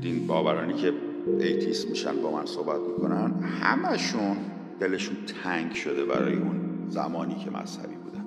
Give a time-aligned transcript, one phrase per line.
[0.00, 0.92] دین باورانی که
[1.40, 4.36] atheist میشن با من صحبت می‌کنن همشون
[4.80, 8.24] دلشون تنگ شده برای اون زمانی که مذهبی بودن.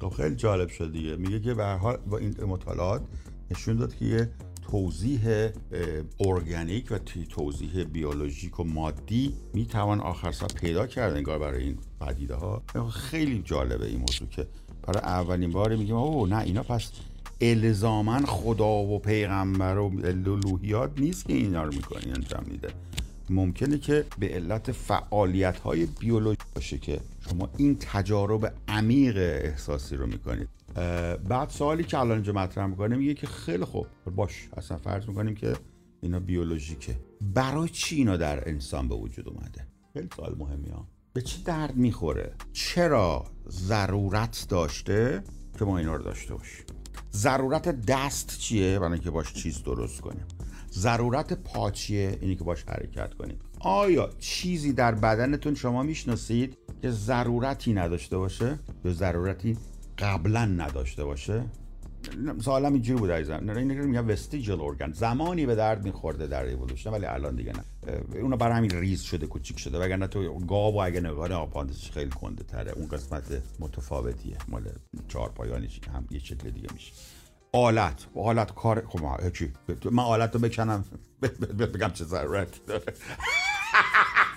[0.00, 1.16] خب خیلی جالب شد دیگه.
[1.16, 3.02] میگه که به حال با این مطالعات
[3.50, 4.30] نشون داد که یه
[4.70, 5.48] توضیح
[6.20, 6.98] ارگانیک و
[7.30, 12.62] توضیح بیولوژیک و مادی می‌توان آخر سر پیدا کرد انگار برای این پدیده ها
[12.92, 14.46] خیلی جالبه این موضوع که
[14.86, 16.90] برای اولین بار میگیم اوه نه اینا پس
[17.40, 22.68] الزامن خدا و پیغمبر و الوهیات نیست که اینا رو می‌کنی انجام میده.
[23.30, 30.06] ممکنه که به علت فعالیت های بیولوژی باشه که شما این تجارب عمیق احساسی رو
[30.06, 30.48] می‌کنید
[31.28, 35.34] بعد سوالی که الان اینجا مطرح می‌کنه میگه که خیلی خوب باش اصلا فرض می‌کنیم
[35.34, 35.52] که
[36.02, 36.96] اینا بیولوژیکه.
[37.34, 41.76] برای چی اینا در انسان به وجود اومده؟ خیلی سوال مهمی ها به چه درد
[41.76, 45.22] می‌خوره؟ چرا ضرورت داشته
[45.58, 46.64] که ما اینا رو داشته باشیم؟
[47.12, 50.24] ضرورت دست چیه؟ برای اینکه باش چیز درست کنیم.
[50.72, 53.38] ضرورت پا چیه؟ اینی که باش حرکت کنیم.
[53.60, 59.58] آیا چیزی در بدنتون شما می‌شناسید که ضرورتی نداشته باشه یا ضرورتی
[59.98, 61.44] قبلا نداشته باشه؟
[62.40, 63.40] سوالم اینجوری بود عزیزم.
[63.42, 64.92] نه این میگم وستیجل ارگان.
[64.92, 67.64] زمانی به درد میخورده در ایولوشن ولی الان دیگه نه.
[68.20, 69.78] اونا برای همین ریز شده کوچیک شده.
[69.78, 72.72] وگرنه تو گاو و اگه نگاه خیلی کنده تره.
[72.72, 74.36] اون قسمت متفاوتیه.
[74.48, 74.62] مال
[75.08, 76.92] چهار پایانش هم یه شکل دیگه میشه.
[77.52, 78.06] آلت.
[78.14, 79.52] آلت کار خب چی
[79.90, 80.84] من آلت رو بکنم.
[81.74, 82.48] بگم چه ضرورت.
[82.66, 82.82] داره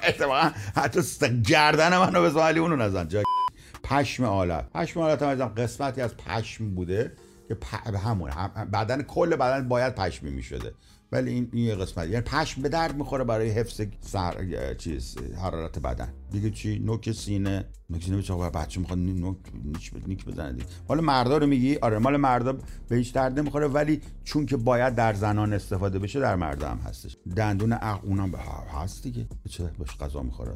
[0.07, 1.01] اتفاقا حتی
[1.47, 3.07] گردن منو بزن ولی اونو نزن.
[3.83, 4.69] پشم آلت.
[4.69, 7.11] پشم آلت هم قسمتی از پشم بوده.
[7.49, 8.31] که همون
[8.73, 10.73] بدن کل بدن باید پشمی می‌شده.
[11.11, 12.07] ولی این یه قسمت.
[12.07, 16.13] یعنی پشم به درد می‌خوره برای حفظ سر چیز حرارت بدن.
[16.31, 17.65] دیگه چی؟ نوک سینه.
[17.89, 20.65] نوک سینه بچه بچه می‌خواد نوک نیک نیک بزنه دیگه.
[20.89, 22.57] مال مردا رو میگی؟ آره مال مردا
[22.89, 26.77] به هیچ درد نمی‌خوره ولی چون که باید در زنان استفاده بشه در مردا هم
[26.77, 27.17] هستش.
[27.35, 28.35] دندون عق اونم
[28.81, 29.27] هست دیگه.
[29.49, 30.51] چه؟ باش غذا می‌خوره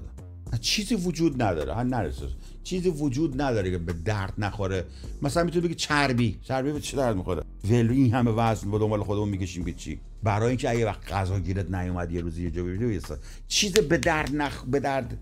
[0.62, 1.76] چیزی وجود نداره.
[1.76, 2.28] هم نرسه
[2.64, 4.86] چیزی وجود نداره که به درد نخوره.
[5.22, 6.40] مثلا می‌تونی بگی چربی.
[6.42, 10.00] چربی به چه درد می‌خوره؟ ولو این همه وزن با دنبال خودمون می‌کشیم که چی؟
[10.24, 13.00] برای اینکه اگه وقت غذا گیرت نیومد یه روزی یه جا ببینی
[13.48, 15.18] چیز به درد نخ به درد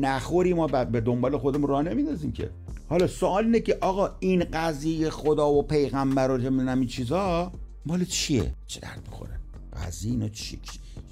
[0.00, 2.50] نخوری ما به دنبال خودمون راه نمیندازیم که.
[2.88, 7.52] حالا سوال اینه که آقا این قضیه خدا و پیغمبر و نمی‌دونم این چیزا
[7.86, 9.40] مال چیه؟ چه درد می‌خوره؟
[9.86, 10.58] قضیه اینا چی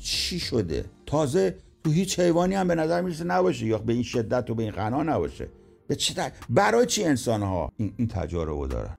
[0.01, 4.50] چی شده؟ تازه تو هیچ حیوانی هم به نظر میرسه نباشه یا به این شدت
[4.50, 5.47] و به این غنا نباشه
[5.88, 8.95] به چه برای چی انسان ها این, این تجارب رو دارن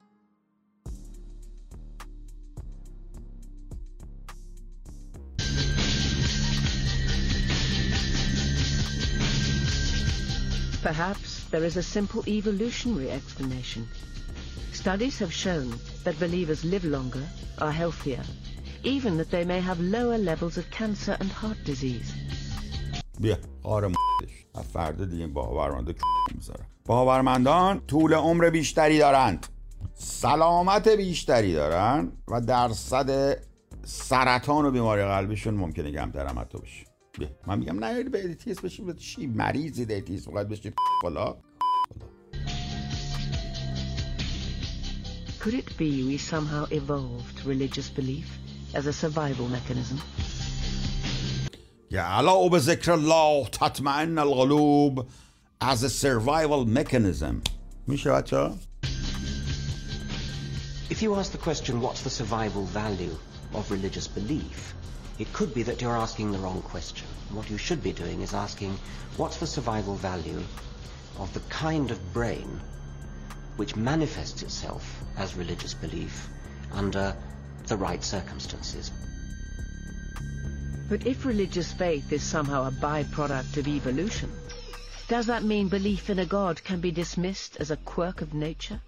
[10.82, 13.86] Perhaps there is a simple evolutionary explanation.
[14.72, 15.74] Studies have shown
[16.04, 17.26] that believers live longer,
[17.58, 18.22] are healthier,
[18.82, 22.14] even that they may have lower levels of cancer and heart disease.
[23.19, 23.37] بیا.
[23.63, 23.91] آره
[24.73, 25.95] فردا دیگه باورمنده
[26.35, 26.65] می‌ذارم.
[26.85, 29.47] باورمندان طول عمر بیشتری دارند.
[29.93, 33.37] سلامت بیشتری دارن و درصد
[33.83, 36.85] سرطان و بیماری قلبیشون ممکنه کمتر هم حتی بشه.
[37.19, 37.27] بیا.
[37.47, 40.73] من میگم نه به atheist بشیم چی؟ مریضی atheist باید بشیم
[41.03, 41.35] بالا
[45.39, 48.27] Could it be we somehow evolved religious belief
[48.73, 49.97] as a survival mechanism?
[51.94, 55.06] یا به ذکر الله تطمئن القلوب
[55.60, 57.42] as a survival mechanism
[57.86, 58.50] میشه بچه
[60.90, 63.16] If you ask the question, what's the survival value
[63.54, 64.74] of religious belief,
[65.18, 67.06] it could be that you're asking the wrong question.
[67.32, 68.72] What you should be doing is asking,
[69.16, 70.42] what's the survival value
[71.18, 72.60] of the kind of brain
[73.60, 76.28] which manifests itself as religious belief
[76.72, 77.14] under
[77.66, 78.90] the right circumstances.
[80.87, 84.31] But if religious faith is somehow a byproduct of evolution,
[85.07, 88.79] does that mean belief in a god can be dismissed as a quirk of nature?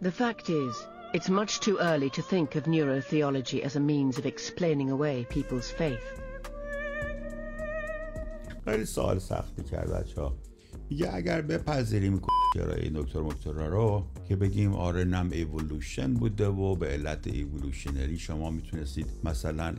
[0.00, 4.26] The fact is, it's much too early to think of neurotheology as a means of
[4.26, 6.21] explaining away people's faith.
[8.64, 10.36] خیلی سوال سختی کرد بچه ها
[10.90, 12.20] میگه اگر بپذیریم
[12.54, 18.50] کرای دکتر مکترا رو که بگیم آره نم ایولوشن بوده و به علت evolutionary شما
[18.50, 19.74] می‌تونستید مثلا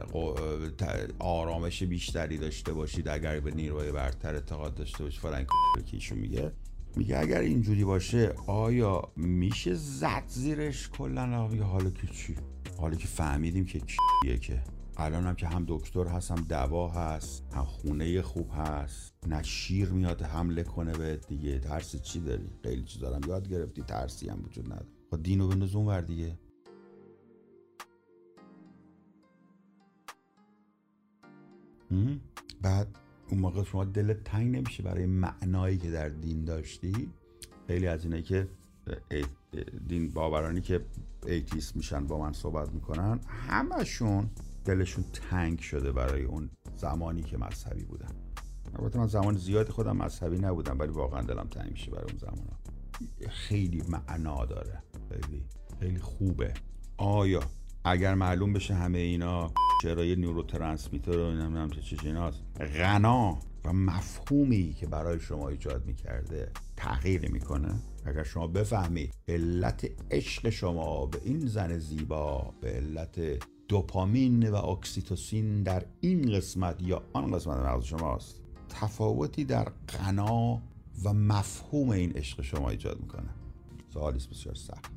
[1.20, 5.46] آرامش بیشتری داشته باشید اگر به نیروی برتر اعتقاد داشته باشید فلان
[5.86, 6.52] که میگه.
[6.96, 12.36] میگه اگر اینجوری باشه آیا میشه زد زیرش کلا؟ یا حالا که چی؟
[12.78, 14.64] حالا که فهمیدیم که کیه که.
[14.98, 19.14] الان هم که هم دکتر هست هم دوا هست هم خونه خوب هست.
[19.28, 21.60] نه شیر میاد حمله کنه به دیگه.
[21.60, 23.82] ترس چی داری؟ خیلی چیز دارم یاد گرفتی.
[23.82, 24.90] ترسی هم وجود نداره.
[25.12, 26.40] خب دینو بنداز ور دیگه.
[32.62, 33.00] بعد
[33.30, 37.10] اون موقع شما دلت تنگ نمیشه برای معنایی که در دین داشتی؟
[37.68, 38.50] خیلی از اینایی که
[39.88, 40.86] دین باورانی که
[41.28, 44.30] ایتیس میشن با من صحبت می‌کنن همشون
[44.66, 48.16] دلشون تنگ شده برای اون زمانی که مذهبی بودن.
[48.76, 52.58] البته من زمان زیادی خودم مذهبی نبودم ولی واقعا دلم تنگ میشه برای اون زمان.
[53.30, 54.84] خیلی معنا داره.
[55.10, 55.46] خیلی
[55.80, 56.54] خیلی خوبه.
[56.98, 57.40] آیا
[57.86, 59.52] اگر معلوم بشه همه اینا
[59.84, 67.32] چرای نوروترانسمیتر و نمی‌دونم چه چه غنا و مفهومی که برای شما ایجاد می‌کرده تغییر
[67.32, 67.76] می‌کنه؟
[68.06, 75.64] اگر شما بفهمید علت عشق شما به این زن زیبا به علت دوپامین و اکسیتوسین
[75.64, 80.62] در این قسمت یا آن قسمت مغز شماست تفاوتی در غنا
[81.04, 83.30] و مفهوم این عشق شما ایجاد می‌کنه.
[83.94, 84.92] سوالی بسیار سخت.